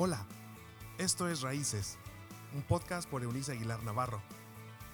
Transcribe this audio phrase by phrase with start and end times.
[0.00, 0.24] Hola,
[0.98, 1.98] esto es Raíces,
[2.54, 4.22] un podcast por Eunice Aguilar Navarro.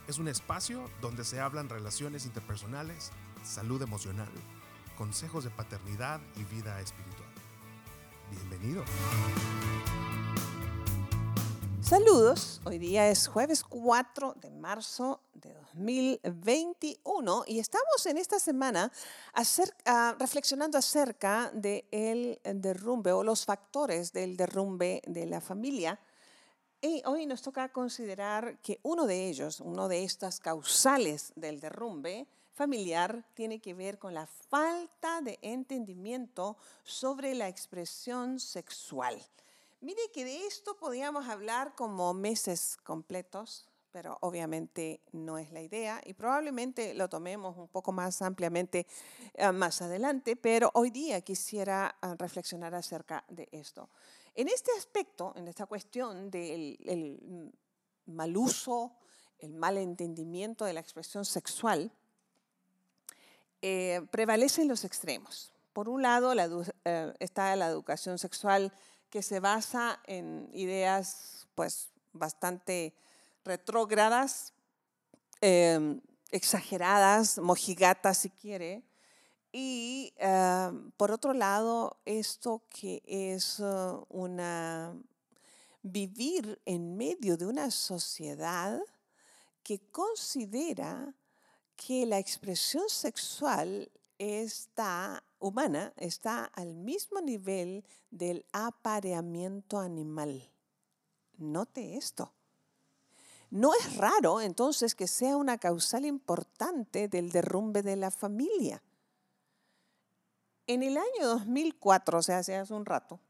[0.08, 3.12] Es un espacio donde se hablan relaciones interpersonales,
[3.42, 4.30] salud emocional,
[4.96, 7.28] consejos de paternidad y vida espiritual.
[8.30, 8.82] Bienvenido.
[11.94, 18.90] Saludos, hoy día es jueves 4 de marzo de 2021 y estamos en esta semana
[19.84, 26.00] ah, reflexionando acerca del derrumbe o los factores del derrumbe de la familia.
[26.80, 32.26] Y hoy nos toca considerar que uno de ellos, uno de estas causales del derrumbe
[32.54, 39.24] familiar, tiene que ver con la falta de entendimiento sobre la expresión sexual.
[39.84, 46.00] Mire que de esto podíamos hablar como meses completos, pero obviamente no es la idea
[46.06, 48.86] y probablemente lo tomemos un poco más ampliamente
[49.34, 53.90] eh, más adelante, pero hoy día quisiera ah, reflexionar acerca de esto.
[54.34, 57.52] En este aspecto, en esta cuestión del
[58.06, 58.96] mal uso,
[59.38, 61.92] el mal entendimiento de la expresión sexual,
[63.60, 65.52] eh, prevalecen los extremos.
[65.74, 66.32] Por un lado
[66.86, 68.72] eh, está la educación sexual
[69.14, 72.96] que se basa en ideas pues bastante
[73.44, 74.52] retrógradas,
[75.40, 76.00] em,
[76.32, 78.82] exageradas, mojigatas si quiere.
[79.52, 84.92] Y em, por otro lado, esto que es uh, una
[85.84, 88.80] vivir en medio de una sociedad
[89.62, 91.14] que considera
[91.76, 100.50] que la expresión sexual está humana está al mismo nivel del apareamiento animal.
[101.36, 102.32] Note esto.
[103.50, 108.82] No es raro entonces que sea una causal importante del derrumbe de la familia.
[110.66, 113.20] En el año 2004, o sea, hace un rato,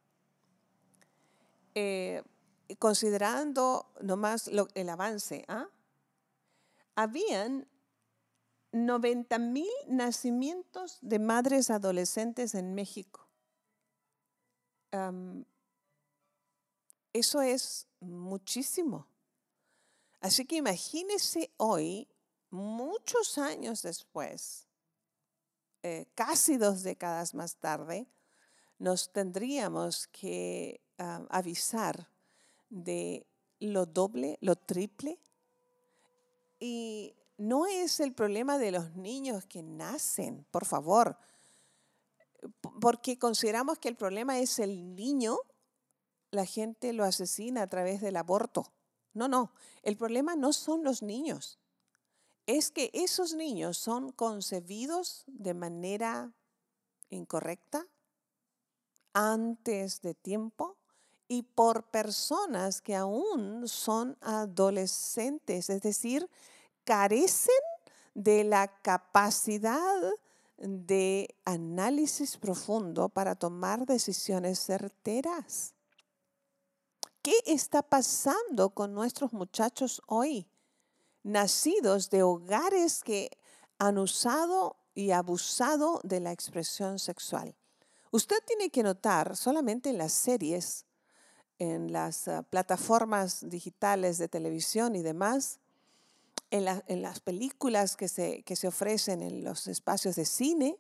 [1.75, 2.23] eh,
[2.79, 5.69] considerando nomás el avance, ¿ah?
[6.95, 7.67] habían
[8.75, 13.21] 90 mil nacimientos de madres adolescentes en México.
[17.13, 19.09] eso es muchísimo.
[20.21, 22.09] Así que imagínese hoy,
[22.51, 24.69] muchos años después,
[25.83, 28.07] eh, casi dos décadas más tarde,
[28.79, 30.81] nos tendríamos que
[31.29, 32.09] avisar
[32.71, 33.27] de
[33.59, 35.19] lo doble, lo triple.
[36.61, 41.19] Y no es el problema de los niños que nacen, por favor,
[42.81, 45.39] porque consideramos que el problema es el niño,
[46.31, 48.73] la gente lo asesina a través del aborto.
[49.15, 49.53] No, no,
[49.83, 51.59] el problema no son los niños,
[52.47, 56.33] es que esos niños son concebidos de manera
[57.09, 57.87] incorrecta,
[59.15, 60.77] antes de tiempo
[61.29, 66.29] y por personas que aún son adolescentes, es decir,
[66.85, 67.55] carecen
[68.15, 70.01] de la capacidad
[70.59, 75.75] de análisis profundo para tomar decisiones certeras.
[77.23, 80.47] ¿Qué está pasando con nuestros muchachos hoy?
[81.23, 83.31] Nacidos de hogares que
[83.79, 87.57] han usado y abusado de la expresión sexual.
[88.11, 90.85] Usted tiene que notar solamente en las series,
[91.59, 95.59] en las ah, plataformas digitales de televisión y demás,
[96.55, 100.79] en, las películas que se, que se ofrecen en los espacios de cine,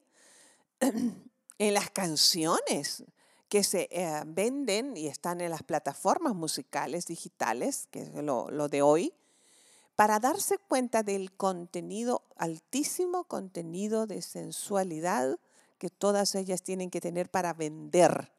[0.81, 3.05] en las canciones
[3.49, 8.69] que se eh, venden y están en las plataformas musicales digitales, que es lo, lo
[8.69, 9.12] de hoy,
[9.97, 15.39] para darse cuenta del contenido, altísimo contenido de sensualidad
[15.79, 18.33] que todas ellas tienen que tener para vender.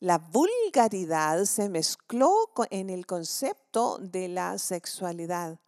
[0.00, 2.34] La vulgaridad se mezcló
[2.70, 5.58] en el concepto de la sexualidad.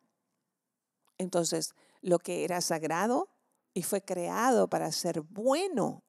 [1.19, 3.29] Entonces, lo que era sagrado
[3.75, 6.05] y fue creado para ser bueno,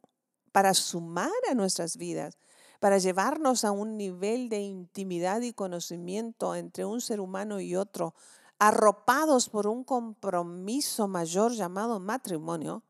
[0.51, 2.37] para sumar a nuestras vidas,
[2.79, 8.15] para llevarnos a un nivel de intimidad y conocimiento entre un ser humano y otro,
[8.57, 12.83] arropados por un compromiso mayor llamado matrimonio,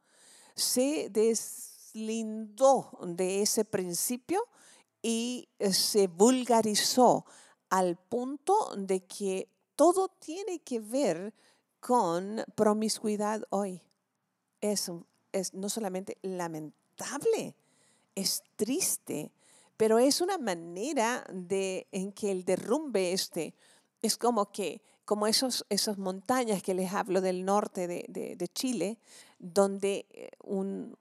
[0.55, 4.43] se deslindó de ese principio
[5.01, 7.25] y se vulgarizó
[7.69, 11.33] al punto de que todo tiene que ver
[11.79, 13.81] con promiscuidad hoy.
[14.61, 14.91] Es,
[15.53, 17.55] no solamente lamentable,
[18.15, 19.31] es triste,
[19.77, 23.53] pero es una manera de, en que el derrumbe este
[24.01, 28.47] es como que, como esos, esas montañas que les hablo del norte de, de, de
[28.49, 28.99] Chile,
[29.39, 30.97] donde eh, un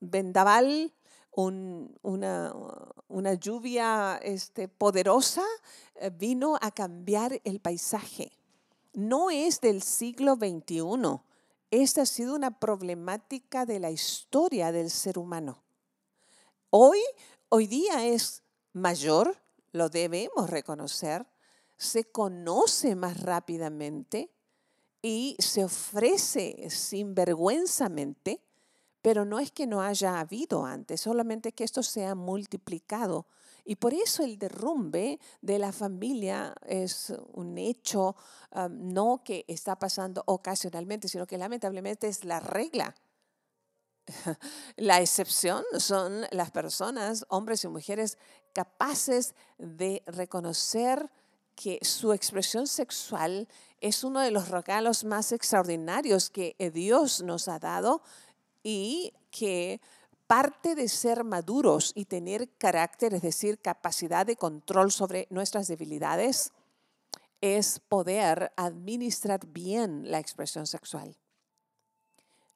[0.00, 0.92] vendaval
[1.36, 2.54] una,
[3.08, 5.42] una, lluvia este, poderosa
[5.96, 8.32] eh, vino a cambiar el paisaje.
[8.94, 11.20] No es del siglo XXI.
[11.70, 15.62] Esta ha sido una problemática de la historia del ser humano.
[16.70, 17.00] Hoy,
[17.48, 18.42] hoy día es
[18.72, 19.36] mayor,
[19.72, 21.26] lo debemos reconocer,
[21.76, 24.30] se conoce más rápidamente
[25.02, 28.40] y se ofrece sinvergüenzamente
[29.04, 33.26] pero no es que no haya habido antes, solamente que esto se ha multiplicado.
[33.64, 38.14] Y por eso el derrumbe de la familia es un hecho
[38.70, 42.94] no que está pasando ocasionalmente, sino que lamentablemente es la regla.
[44.76, 48.18] La excepción son las personas, hombres y mujeres,
[48.52, 51.10] capaces de reconocer
[51.54, 53.48] que su expresión sexual
[53.80, 58.02] es uno de los regalos más extraordinarios que Dios nos ha dado
[58.62, 59.80] y que
[60.26, 66.52] parte de ser maduros y tener carácter, es decir, capacidad de control sobre nuestras debilidades,
[67.40, 71.16] es poder administrar bien la expresión sexual.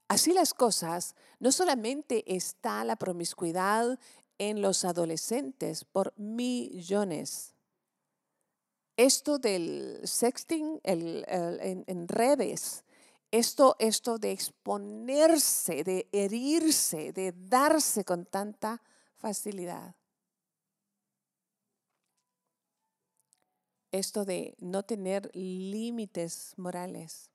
[0.08, 3.98] Así las cosas, no solamente está la promiscuidad
[4.38, 7.54] en los adolescentes por millones.
[8.96, 12.84] Esto del sexting en redes
[13.30, 18.82] esto, esto de exponerse, de herirse, de darse con tanta
[19.16, 19.94] facilidad.
[23.90, 27.30] Esto de no tener límites morales.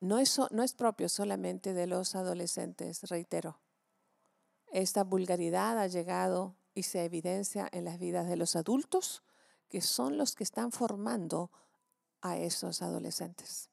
[0.00, 3.60] No es, no es propio solamente de los adolescentes, reitero.
[4.72, 9.22] Esta vulgaridad ha llegado y se evidencia en las vidas de los adultos,
[9.68, 11.50] que son los que están formando
[12.22, 13.70] a esos adolescentes.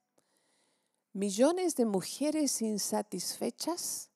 [1.14, 4.12] Millones de mujeres insatisfechas,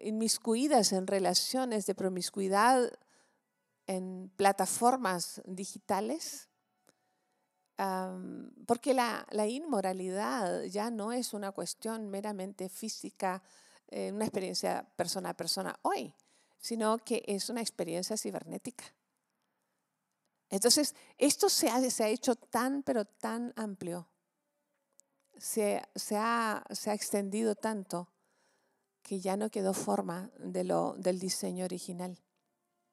[0.00, 2.90] inmiscuidas en relaciones de promiscuidad
[3.86, 6.48] en plataformas digitales,
[8.66, 13.42] porque la, inmoralidad ya no es una cuestión meramente física,
[13.88, 16.14] eh, una experiencia persona a persona hoy,
[16.58, 18.84] sino que es una experiencia cibernética.
[20.54, 24.08] Entonces, esto se ha, hecho tan, pero tan amplio,
[25.36, 28.08] se, ha, extendido tanto
[29.02, 32.22] que ya no quedó forma de lo, del diseño original.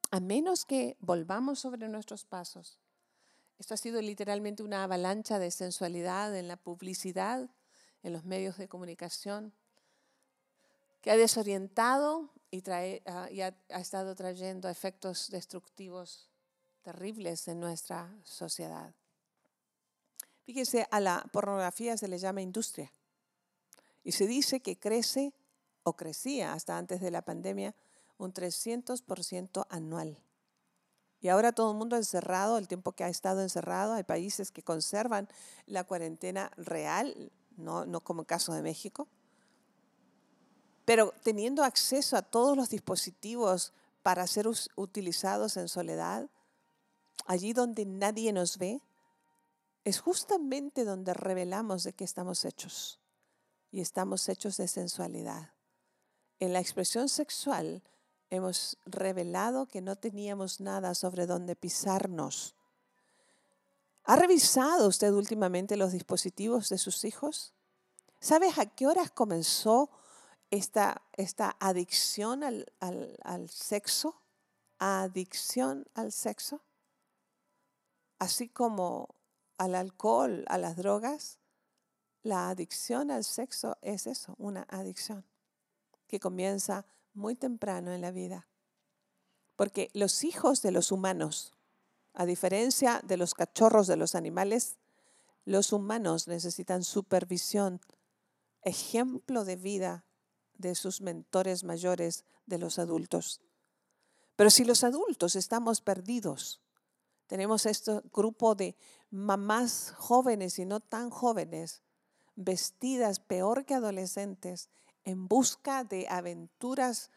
[0.10, 2.80] A menos que volvamos sobre nuestros pasos.
[3.60, 7.48] Esto ha sido literalmente una avalancha de sensualidad en la publicidad,
[8.02, 9.54] en los medios de comunicación,
[11.00, 13.30] que ha desorientado y, ah,
[13.70, 16.31] ha estado trayendo efectos destructivos
[16.82, 18.94] terribles en nuestra sociedad.
[20.44, 22.92] Fíjense, a la pornografía se le llama industria
[24.04, 25.34] y se dice que crece
[25.84, 27.76] o crecía hasta antes de la pandemia
[28.18, 30.18] un 300% anual.
[31.22, 34.64] Y ahora todo el mundo encerrado, el tiempo que ha estado encerrado, hay países que
[34.64, 35.30] conservan
[35.68, 39.08] la cuarentena real, no, no como el caso de México,
[40.86, 46.28] pero teniendo acceso a todos los dispositivos para ser utilizados en soledad,
[47.26, 48.82] allí donde nadie nos ve,
[49.84, 53.00] es justamente donde revelamos de qué estamos hechos.
[53.72, 55.54] Y estamos hechos de sensualidad.
[56.40, 57.84] En la expresión sexual
[58.30, 62.56] hemos revelado que no teníamos nada sobre dónde pisarnos.
[64.04, 67.54] ¿Ha revisado usted últimamente los dispositivos de sus hijos?
[68.20, 69.90] ¿Sabes a qué horas comenzó
[70.50, 74.22] esta, esta adicción al, al sexo?
[74.80, 76.62] ¿Adicción al sexo?
[78.22, 79.16] Así como
[79.58, 81.40] al alcohol, a las drogas,
[82.22, 85.26] la adicción al sexo es eso, una adicción
[86.06, 86.86] que comienza
[87.16, 88.48] muy temprano en la vida.
[89.56, 91.56] Porque los hijos de los humanos,
[92.14, 94.78] a diferencia de los cachorros de los animales,
[95.44, 97.82] los humanos necesitan supervisión,
[98.62, 100.06] ejemplo de vida
[100.54, 103.42] de sus mentores mayores, de los adultos.
[104.36, 106.62] Pero si los adultos estamos perdidos,
[107.32, 108.76] tenemos este grupo de
[109.10, 111.82] mamás jóvenes y no tan jóvenes,
[112.36, 114.70] vestidas peor que adolescentes,
[115.06, 117.10] en busca de aventuras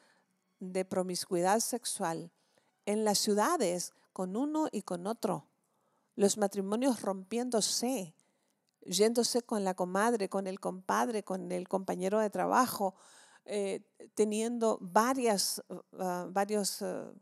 [0.60, 2.30] de promiscuidad sexual
[2.86, 5.48] en las ciudades con uno y con otro.
[6.14, 8.14] Los matrimonios rompiéndose,
[8.82, 12.94] yéndose con la comadre, con el compadre, con el compañero de trabajo,
[13.46, 13.82] eh,
[14.14, 15.60] teniendo varias,
[15.98, 17.12] ah, varios ah,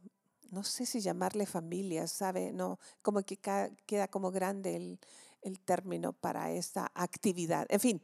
[0.52, 2.52] no sé si llamarle familia, ¿sabe?
[2.52, 3.38] No, como que
[3.86, 5.00] queda como grande el,
[5.40, 7.66] el término para esta actividad.
[7.70, 8.02] En fin,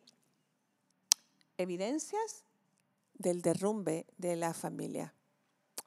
[1.58, 2.44] evidencias
[3.12, 5.14] del derrumbe de la familia.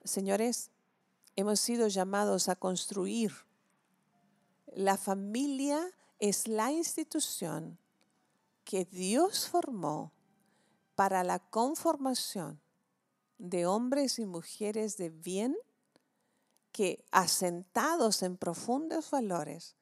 [0.03, 0.69] Señores,
[1.35, 3.33] hemos sido llamados a construir.
[4.67, 7.79] La familia es la institución
[8.63, 10.13] que Dios formó
[10.93, 12.61] para la conformación
[13.39, 15.57] de hombres y mujeres de bien
[16.71, 19.75] que, asentados en profundos valores,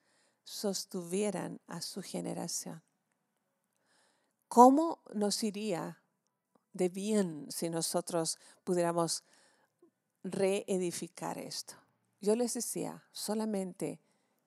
[0.43, 2.81] sostuvieran a su generación.
[4.47, 6.01] ¿Cómo nos iría
[6.73, 9.23] de bien si nosotros pudiéramos
[10.23, 11.75] reedificar esto?
[12.19, 13.99] Yo les decía, solamente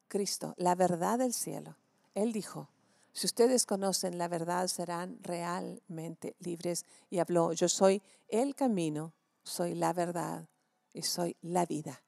[0.09, 1.77] Cristo, la verdad del cielo.
[2.15, 2.69] Él dijo,
[3.13, 6.87] si ustedes conocen la verdad serán realmente libres.
[7.11, 10.49] Y habló, yo soy el camino, soy la verdad
[10.93, 12.03] y soy la vida.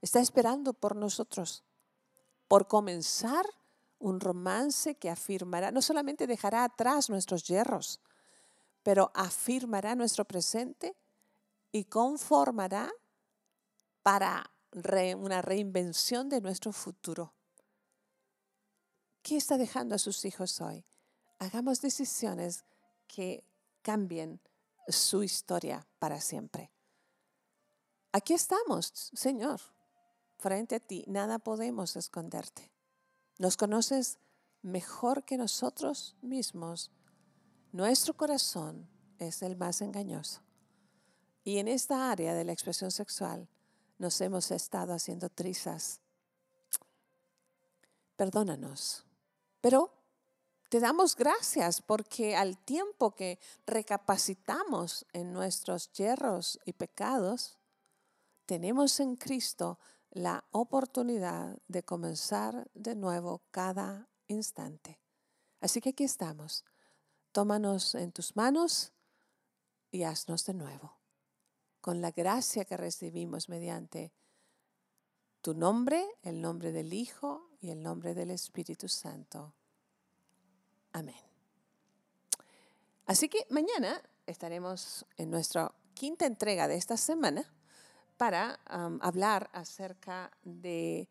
[0.00, 1.64] Está esperando por nosotros,
[2.48, 3.46] por comenzar
[3.98, 8.00] un romance que afirmará, no solamente dejará atrás nuestros hierros,
[8.82, 10.94] pero afirmará nuestro presente
[11.72, 12.92] y conformará
[14.02, 14.50] para
[15.16, 17.32] una reinvención de nuestro futuro.
[19.22, 20.84] ¿Qué está dejando a sus hijos hoy?
[21.38, 22.64] Hagamos decisiones
[23.08, 23.44] que
[23.82, 24.40] cambien
[24.88, 26.70] su historia para siempre.
[28.12, 29.60] Aquí estamos, Señor,
[30.38, 31.04] frente a ti.
[31.06, 32.70] Nada podemos esconderte.
[33.38, 34.18] Nos conoces
[34.62, 36.90] mejor que nosotros mismos.
[37.72, 38.88] Nuestro corazón
[39.18, 40.42] es el más engañoso.
[41.44, 43.48] Y en esta área de la expresión sexual
[43.98, 46.00] nos hemos estado haciendo trizas.
[48.16, 49.04] Perdónanos.
[49.60, 49.92] Pero
[50.68, 57.58] te damos gracias porque al tiempo que recapacitamos en nuestros yerros y pecados,
[58.46, 59.78] tenemos en Cristo
[60.16, 64.98] la oportunidad de comenzar de nuevo cada instante.
[65.60, 66.64] Así que aquí estamos.
[67.32, 68.94] Tómanos en tus manos
[69.90, 70.96] y haznos de nuevo.
[71.82, 74.14] Con la gracia que recibimos mediante
[75.42, 79.54] tu nombre, el nombre del Hijo y el nombre del Espíritu Santo.
[80.92, 81.14] Amén.
[83.04, 87.52] Así que mañana estaremos en nuestra quinta entrega de esta semana
[88.16, 88.58] para
[89.00, 91.08] hablar acerca de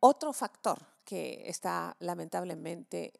[0.00, 3.12] otro factor que está lamentablemente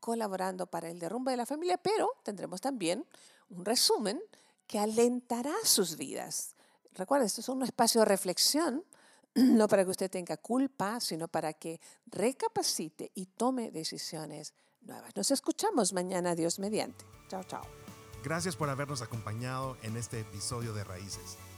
[0.00, 3.04] colaborando para el derrumbe de la familia, pero tendremos también
[3.50, 4.20] un resumen
[4.66, 6.54] que alentará sus vidas.
[6.92, 8.84] Recuerda, esto es un espacio de reflexión,
[9.34, 15.14] no para que usted tenga culpa, sino para que recapacite y tome decisiones nuevas.
[15.16, 17.04] Nos escuchamos mañana, Dios mediante.
[17.28, 17.62] Chao, chao.
[18.22, 21.38] Gracias por habernos acompañado en este episodio de Raíces